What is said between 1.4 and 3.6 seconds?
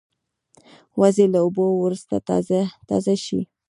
اوبو وروسته تازه شي